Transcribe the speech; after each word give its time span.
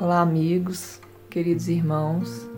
Olá, 0.00 0.22
amigos, 0.22 0.98
queridos 1.28 1.68
irmãos. 1.68 2.48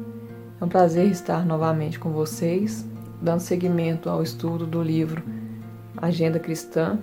É 0.60 0.64
um 0.64 0.68
prazer 0.68 1.10
estar 1.10 1.44
novamente 1.44 1.98
com 1.98 2.12
vocês, 2.12 2.86
dando 3.20 3.40
seguimento 3.40 4.08
ao 4.08 4.22
estudo 4.22 4.64
do 4.64 4.80
livro 4.80 5.22
Agenda 5.96 6.38
Cristã, 6.38 7.00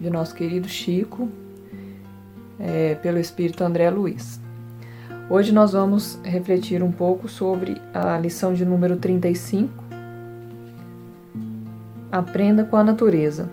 de 0.00 0.10
nosso 0.10 0.34
querido 0.34 0.68
Chico, 0.68 1.28
é, 2.58 2.96
pelo 2.96 3.18
Espírito 3.18 3.62
André 3.62 3.88
Luiz. 3.90 4.40
Hoje 5.32 5.52
nós 5.52 5.74
vamos 5.74 6.18
refletir 6.24 6.82
um 6.82 6.90
pouco 6.90 7.28
sobre 7.28 7.80
a 7.94 8.18
lição 8.18 8.52
de 8.52 8.64
número 8.64 8.96
35. 8.96 9.72
Aprenda 12.10 12.64
com 12.64 12.76
a 12.76 12.82
natureza. 12.82 13.48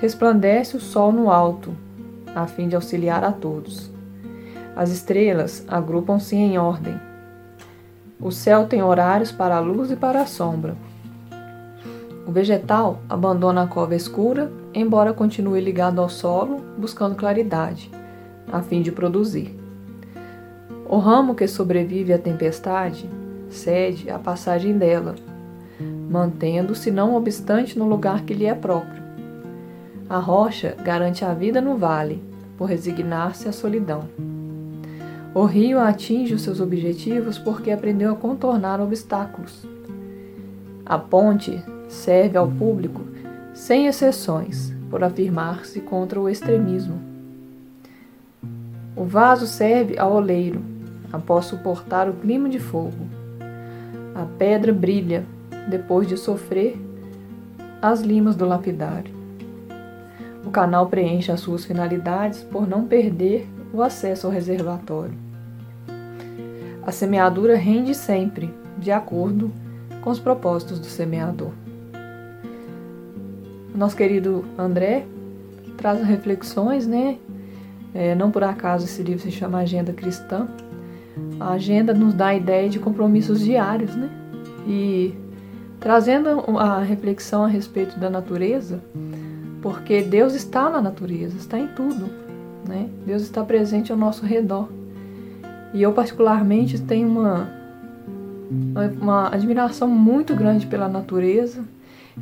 Resplandece 0.00 0.74
o 0.74 0.80
sol 0.80 1.12
no 1.12 1.30
alto, 1.30 1.76
a 2.34 2.46
fim 2.46 2.66
de 2.66 2.74
auxiliar 2.74 3.22
a 3.22 3.30
todos. 3.30 3.90
As 4.74 4.90
estrelas 4.90 5.62
agrupam-se 5.68 6.34
em 6.34 6.56
ordem. 6.56 6.98
O 8.18 8.30
céu 8.30 8.66
tem 8.66 8.82
horários 8.82 9.30
para 9.30 9.56
a 9.56 9.60
luz 9.60 9.90
e 9.90 9.96
para 9.96 10.22
a 10.22 10.26
sombra. 10.26 10.74
O 12.26 12.32
vegetal 12.32 13.00
abandona 13.06 13.64
a 13.64 13.66
cova 13.66 13.94
escura, 13.94 14.50
embora 14.72 15.12
continue 15.12 15.60
ligado 15.60 16.00
ao 16.00 16.08
solo, 16.08 16.56
buscando 16.78 17.16
claridade, 17.16 17.90
a 18.50 18.62
fim 18.62 18.80
de 18.80 18.90
produzir. 18.90 19.62
O 20.86 20.98
ramo 20.98 21.34
que 21.34 21.46
sobrevive 21.46 22.12
à 22.12 22.18
tempestade 22.18 23.08
cede 23.48 24.10
à 24.10 24.18
passagem 24.18 24.76
dela, 24.76 25.14
mantendo-se 26.10 26.90
não 26.90 27.14
obstante 27.14 27.78
no 27.78 27.88
lugar 27.88 28.22
que 28.22 28.34
lhe 28.34 28.46
é 28.46 28.54
próprio. 28.54 29.02
A 30.08 30.18
rocha 30.18 30.76
garante 30.84 31.24
a 31.24 31.32
vida 31.32 31.60
no 31.60 31.76
vale, 31.76 32.22
por 32.58 32.68
resignar-se 32.68 33.48
à 33.48 33.52
solidão. 33.52 34.04
O 35.34 35.44
rio 35.44 35.80
atinge 35.80 36.34
os 36.34 36.42
seus 36.42 36.60
objetivos 36.60 37.38
porque 37.38 37.70
aprendeu 37.70 38.12
a 38.12 38.16
contornar 38.16 38.80
obstáculos. 38.80 39.66
A 40.86 40.98
ponte 40.98 41.60
serve 41.88 42.36
ao 42.36 42.46
público, 42.46 43.00
sem 43.52 43.86
exceções, 43.86 44.72
por 44.90 45.02
afirmar-se 45.02 45.80
contra 45.80 46.20
o 46.20 46.28
extremismo. 46.28 47.00
O 48.94 49.04
vaso 49.04 49.46
serve 49.46 49.98
ao 49.98 50.12
oleiro, 50.12 50.73
após 51.14 51.44
suportar 51.46 52.08
o 52.08 52.14
clima 52.14 52.48
de 52.48 52.58
fogo. 52.58 53.06
A 54.14 54.24
pedra 54.38 54.72
brilha, 54.72 55.24
depois 55.68 56.08
de 56.08 56.16
sofrer 56.16 56.76
as 57.80 58.00
limas 58.00 58.34
do 58.34 58.44
lapidário. 58.44 59.14
O 60.44 60.50
canal 60.50 60.88
preenche 60.88 61.30
as 61.30 61.40
suas 61.40 61.64
finalidades 61.64 62.42
por 62.42 62.66
não 62.68 62.86
perder 62.86 63.48
o 63.72 63.82
acesso 63.82 64.26
ao 64.26 64.32
reservatório. 64.32 65.14
A 66.86 66.92
semeadura 66.92 67.56
rende 67.56 67.94
sempre, 67.94 68.52
de 68.78 68.90
acordo 68.90 69.50
com 70.02 70.10
os 70.10 70.18
propósitos 70.18 70.78
do 70.78 70.86
semeador. 70.86 71.52
Nosso 73.74 73.96
querido 73.96 74.44
André 74.58 75.06
traz 75.76 76.02
reflexões, 76.04 76.86
né? 76.86 77.18
É, 77.94 78.14
não 78.14 78.30
por 78.30 78.42
acaso 78.42 78.84
esse 78.84 79.02
livro 79.02 79.22
se 79.22 79.30
chama 79.30 79.58
Agenda 79.58 79.92
Cristã. 79.92 80.48
A 81.38 81.52
agenda 81.52 81.94
nos 81.94 82.14
dá 82.14 82.28
a 82.28 82.34
ideia 82.34 82.68
de 82.68 82.78
compromissos 82.78 83.40
diários, 83.40 83.94
né? 83.94 84.08
E 84.66 85.14
trazendo 85.78 86.28
a 86.58 86.80
reflexão 86.80 87.44
a 87.44 87.48
respeito 87.48 87.98
da 87.98 88.08
natureza, 88.08 88.80
porque 89.60 90.02
Deus 90.02 90.34
está 90.34 90.68
na 90.70 90.80
natureza, 90.80 91.36
está 91.36 91.58
em 91.58 91.68
tudo, 91.68 92.08
né? 92.66 92.88
Deus 93.06 93.22
está 93.22 93.44
presente 93.44 93.92
ao 93.92 93.98
nosso 93.98 94.24
redor. 94.24 94.68
E 95.72 95.82
eu, 95.82 95.92
particularmente, 95.92 96.80
tenho 96.80 97.08
uma, 97.08 97.50
uma 99.00 99.34
admiração 99.34 99.88
muito 99.88 100.34
grande 100.34 100.66
pela 100.66 100.88
natureza, 100.88 101.64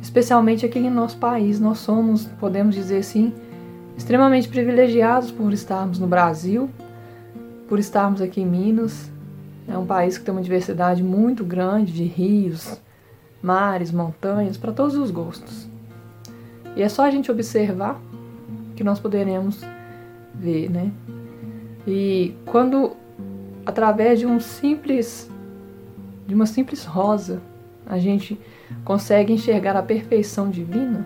especialmente 0.01 0.65
aqui 0.65 0.79
em 0.79 0.89
nosso 0.89 1.17
país. 1.17 1.59
Nós 1.59 1.77
somos, 1.77 2.25
podemos 2.39 2.73
dizer 2.73 2.97
assim, 2.97 3.31
extremamente 3.95 4.49
privilegiados 4.49 5.31
por 5.31 5.53
estarmos 5.53 5.99
no 5.99 6.07
Brasil, 6.07 6.69
por 7.67 7.79
estarmos 7.79 8.21
aqui 8.21 8.41
em 8.41 8.45
Minas. 8.45 9.11
É 9.67 9.77
um 9.77 9.85
país 9.85 10.17
que 10.17 10.25
tem 10.25 10.33
uma 10.33 10.41
diversidade 10.41 11.01
muito 11.01 11.43
grande 11.45 11.93
de 11.93 12.03
rios, 12.03 12.79
mares, 13.41 13.91
montanhas, 13.91 14.57
para 14.57 14.71
todos 14.71 14.95
os 14.95 15.09
gostos. 15.09 15.67
E 16.75 16.81
é 16.81 16.89
só 16.89 17.03
a 17.03 17.11
gente 17.11 17.31
observar 17.31 18.01
que 18.75 18.83
nós 18.83 18.99
poderemos 18.99 19.61
ver, 20.33 20.69
né? 20.69 20.91
E 21.87 22.35
quando 22.45 22.91
através 23.65 24.19
de 24.19 24.25
um 24.25 24.39
simples 24.39 25.29
de 26.27 26.33
uma 26.33 26.45
simples 26.45 26.85
rosa, 26.85 27.41
a 27.85 27.97
gente 27.97 28.39
consegue 28.85 29.33
enxergar 29.33 29.75
a 29.75 29.83
perfeição 29.83 30.49
divina. 30.49 31.05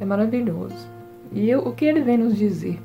É 0.00 0.04
maravilhoso. 0.04 0.88
E 1.32 1.54
o 1.54 1.72
que 1.72 1.84
ele 1.84 2.00
vem 2.00 2.18
nos 2.18 2.36
dizer? 2.36 2.80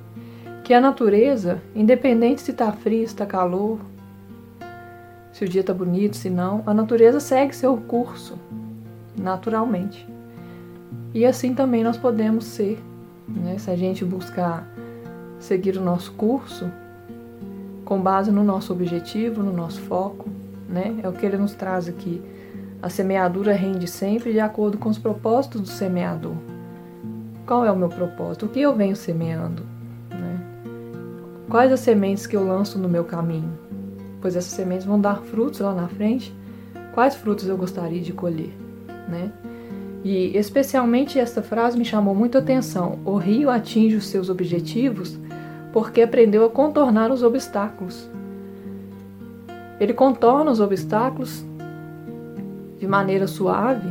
Que 0.69 0.73
a 0.75 0.79
natureza, 0.79 1.59
independente 1.75 2.41
se 2.41 2.51
está 2.51 2.71
frio, 2.71 2.99
se 2.99 3.05
está 3.05 3.25
calor, 3.25 3.79
se 5.33 5.43
o 5.43 5.49
dia 5.49 5.61
está 5.61 5.73
bonito, 5.73 6.15
se 6.15 6.29
não, 6.29 6.61
a 6.63 6.75
natureza 6.75 7.19
segue 7.19 7.55
seu 7.55 7.75
curso 7.75 8.37
naturalmente. 9.17 10.07
E 11.11 11.25
assim 11.25 11.55
também 11.55 11.83
nós 11.83 11.97
podemos 11.97 12.45
ser, 12.45 12.79
né? 13.27 13.57
se 13.57 13.71
a 13.71 13.75
gente 13.75 14.05
buscar 14.05 14.69
seguir 15.39 15.75
o 15.75 15.81
nosso 15.81 16.11
curso, 16.11 16.71
com 17.83 17.99
base 17.99 18.29
no 18.29 18.43
nosso 18.43 18.71
objetivo, 18.71 19.41
no 19.41 19.51
nosso 19.51 19.81
foco, 19.81 20.29
né? 20.69 20.99
É 21.01 21.09
o 21.09 21.13
que 21.13 21.25
ele 21.25 21.37
nos 21.37 21.55
traz 21.55 21.87
aqui. 21.87 22.21
A 22.79 22.91
semeadura 22.91 23.53
rende 23.53 23.87
sempre 23.87 24.31
de 24.31 24.39
acordo 24.39 24.77
com 24.77 24.89
os 24.89 24.99
propósitos 24.99 25.61
do 25.61 25.67
semeador. 25.67 26.35
Qual 27.47 27.65
é 27.65 27.71
o 27.71 27.75
meu 27.75 27.89
propósito? 27.89 28.45
O 28.45 28.49
que 28.49 28.61
eu 28.61 28.75
venho 28.75 28.95
semeando? 28.95 29.68
Quais 31.49 31.71
as 31.71 31.79
sementes 31.79 32.27
que 32.27 32.35
eu 32.35 32.45
lanço 32.45 32.77
no 32.77 32.87
meu 32.87 33.03
caminho? 33.03 33.51
Pois 34.21 34.35
essas 34.35 34.51
sementes 34.51 34.85
vão 34.85 35.01
dar 35.01 35.23
frutos 35.23 35.59
lá 35.61 35.73
na 35.73 35.87
frente. 35.87 36.31
Quais 36.93 37.15
frutos 37.15 37.47
eu 37.47 37.57
gostaria 37.57 38.01
de 38.01 38.13
colher? 38.13 38.53
Né? 39.07 39.31
E 40.03 40.37
especialmente 40.37 41.17
esta 41.17 41.41
frase 41.41 41.75
me 41.75 41.83
chamou 41.83 42.13
muito 42.13 42.37
a 42.37 42.41
atenção. 42.41 42.99
O 43.03 43.17
rio 43.17 43.49
atinge 43.49 43.95
os 43.95 44.07
seus 44.07 44.29
objetivos 44.29 45.17
porque 45.73 46.03
aprendeu 46.03 46.45
a 46.45 46.49
contornar 46.51 47.11
os 47.11 47.23
obstáculos. 47.23 48.07
Ele 49.79 49.93
contorna 49.93 50.51
os 50.51 50.59
obstáculos 50.59 51.43
de 52.79 52.87
maneira 52.87 53.25
suave, 53.25 53.89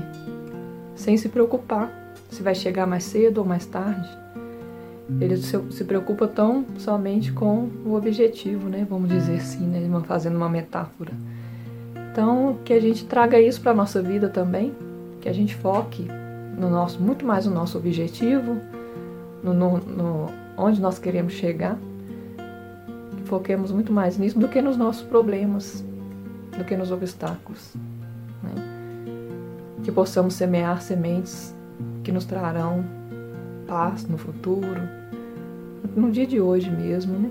sem 0.95 1.17
se 1.17 1.29
preocupar 1.29 1.93
se 2.31 2.41
vai 2.41 2.55
chegar 2.55 2.87
mais 2.87 3.03
cedo 3.05 3.39
ou 3.39 3.45
mais 3.45 3.67
tarde. 3.67 4.09
Ele 5.21 5.37
se 5.39 5.85
preocupa 5.85 6.29
tão 6.29 6.67
somente 6.77 7.33
com 7.33 7.71
o 7.85 7.95
objetivo, 7.95 8.69
né? 8.69 8.87
Vamos 8.89 9.09
dizer 9.09 9.37
assim, 9.37 9.67
né? 9.67 9.89
fazendo 10.07 10.37
uma 10.37 10.49
metáfora. 10.51 11.13
Então, 12.13 12.59
que 12.65 12.73
a 12.73 12.81
gente 12.81 13.07
traga 13.07 13.41
isso 13.41 13.61
para 13.61 13.73
a 13.73 13.75
nossa 13.75 14.03
vida 14.03 14.29
também, 14.29 14.75
que 15.21 15.29
a 15.29 15.33
gente 15.33 15.55
foque 15.55 16.07
no 16.59 16.69
nosso, 16.69 17.01
muito 17.01 17.25
mais 17.25 17.47
no 17.47 17.55
nosso 17.55 17.79
objetivo, 17.79 18.59
no, 19.43 19.55
no, 19.55 19.79
no 19.79 20.27
onde 20.57 20.81
nós 20.81 20.99
queremos 20.99 21.33
chegar, 21.33 21.79
que 23.17 23.23
foquemos 23.25 23.71
muito 23.71 23.93
mais 23.93 24.19
nisso 24.19 24.39
do 24.39 24.49
que 24.49 24.61
nos 24.61 24.77
nossos 24.77 25.03
problemas, 25.03 25.85
do 26.57 26.65
que 26.65 26.77
nos 26.77 26.91
obstáculos. 26.91 27.75
Né? 28.43 28.53
Que 29.85 29.93
possamos 29.93 30.35
semear 30.35 30.83
sementes 30.83 31.55
que 32.03 32.13
nos 32.13 32.25
trarão 32.25 32.85
paz 33.69 34.09
no 34.09 34.19
futuro, 34.19 34.81
no 35.95 36.11
dia 36.11 36.27
de 36.27 36.41
hoje 36.41 36.71
mesmo, 36.71 37.19
né? 37.19 37.31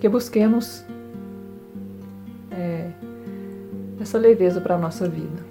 Que 0.00 0.08
busquemos 0.08 0.84
é, 2.50 2.90
essa 3.98 4.18
leveza 4.18 4.60
para 4.60 4.74
a 4.74 4.78
nossa 4.78 5.08
vida, 5.08 5.42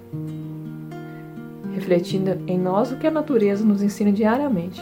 refletindo 1.74 2.30
em 2.46 2.58
nós 2.58 2.92
o 2.92 2.96
que 2.96 3.06
a 3.06 3.10
natureza 3.10 3.64
nos 3.64 3.82
ensina 3.82 4.12
diariamente 4.12 4.80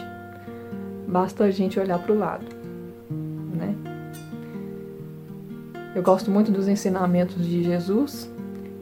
Basta 1.07 1.45
a 1.45 1.51
gente 1.51 1.79
olhar 1.79 1.99
para 1.99 2.11
o 2.11 2.17
lado, 2.17 2.45
né? 3.55 3.73
Eu 5.95 6.03
gosto 6.03 6.29
muito 6.29 6.51
dos 6.51 6.67
ensinamentos 6.67 7.45
de 7.47 7.63
Jesus 7.63 8.29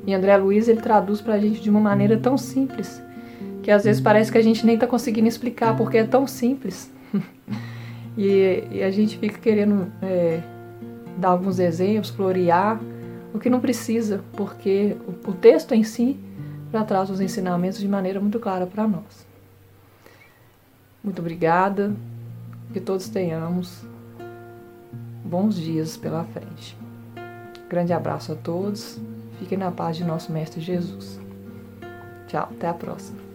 e 0.08 0.14
André 0.14 0.36
Luiz 0.38 0.68
ele 0.68 0.82
traduz 0.82 1.22
para 1.22 1.36
a 1.36 1.40
gente 1.40 1.62
de 1.62 1.70
uma 1.70 1.80
maneira 1.80 2.18
tão 2.18 2.38
simples 2.38 3.02
que 3.64 3.72
às 3.72 3.86
vezes 3.86 4.02
parece 4.02 4.32
que 4.32 4.38
a 4.38 4.42
gente 4.42 4.66
nem 4.66 4.76
está 4.76 4.86
conseguindo 4.86 5.28
explicar 5.28 5.76
porque 5.76 5.98
é 5.98 6.04
tão 6.04 6.28
simples. 6.28 6.92
e, 8.18 8.64
e, 8.70 8.84
a 8.84 8.92
gente 8.92 9.18
fica 9.18 9.40
querendo 9.40 9.92
é, 10.02 10.42
dar 11.18 11.30
alguns 11.30 11.60
exemplos, 11.60 12.10
florear 12.10 12.80
o 13.34 13.40
que 13.40 13.50
não 13.50 13.60
precisa, 13.60 14.22
porque 14.34 14.98
o, 15.08 15.32
o 15.32 15.34
texto 15.34 15.74
em 15.74 15.84
si 15.84 16.20
já 16.72 16.84
traz 16.84 17.10
os 17.10 17.22
ensinamentos 17.22 17.80
de 17.80 17.88
maneira 17.88 18.20
muito 18.20 18.40
clara 18.40 18.68
para 18.68 18.88
nós. 18.88 19.26
Muito 21.04 21.20
obrigada, 21.20 21.94
que 22.72 22.80
todos 22.80 23.08
tenhamos 23.08 23.84
bons 25.24 25.56
dias 25.56 25.96
pela 25.96 26.24
frente. 26.26 26.78
Grande 27.70 27.94
abraço 27.94 28.34
a 28.34 28.36
todos, 28.36 29.00
fiquem 29.40 29.58
na 29.58 29.72
paz 29.72 29.98
de 29.98 30.04
nosso 30.04 30.32
Mestre 30.32 30.62
Jesus. 30.62 31.20
Tchau, 32.28 32.50
até 32.52 32.68
a 32.68 32.74
próxima. 32.74 33.33